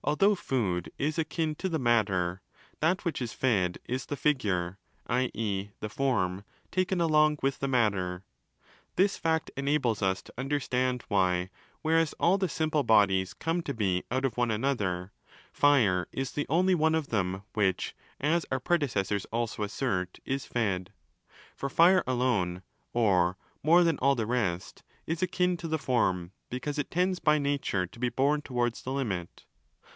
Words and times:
® 0.00 0.02
Although 0.02 0.34
food 0.34 0.90
is 0.96 1.18
akin 1.18 1.56
to 1.56 1.68
the 1.68 1.78
matter, 1.78 2.40
that 2.80 3.04
which 3.04 3.20
is 3.20 3.34
fed 3.34 3.76
is 3.84 4.06
the 4.06 4.16
'figure'—i.e. 4.16 5.68
the 5.78 5.88
'form'—taken 5.90 7.00
along 7.02 7.36
with 7.42 7.58
the 7.58 7.68
matter.* 7.68 8.24
This 8.96 9.18
fact 9.18 9.50
enables 9.58 10.00
us 10.00 10.22
to 10.22 10.32
understand 10.38 11.04
why, 11.08 11.50
whereas 11.82 12.14
all 12.14 12.38
the 12.38 12.48
'simple' 12.48 12.82
bodies 12.84 13.34
come 13.34 13.60
to 13.62 13.74
be 13.74 14.02
out 14.10 14.24
of 14.24 14.38
one 14.38 14.50
another, 14.50 15.12
Fire 15.52 16.08
is 16.12 16.32
the 16.32 16.46
only 16.48 16.74
one 16.74 16.94
of 16.94 17.08
them 17.08 17.42
which 17.52 17.94
(as 18.18 18.46
our 18.50 18.58
predecessors 18.60 19.26
also 19.26 19.62
assert) 19.64 20.18
'is 20.24 20.46
fed'.© 20.46 20.88
For 21.54 21.68
Fire 21.68 22.02
alone—or 22.06 23.36
more 23.62 23.84
than 23.84 23.98
all 23.98 24.14
the 24.14 24.24
rest—is 24.24 25.22
akin 25.22 25.58
to 25.58 25.68
the 25.68 25.78
'form' 25.78 26.32
because 26.48 26.78
it 26.78 26.90
tends 26.90 27.18
by 27.18 27.38
nature 27.38 27.86
to 27.86 27.98
be 28.00 28.08
borne 28.08 28.40
towards 28.40 28.80
the 28.80 28.92
limit. 28.92 29.44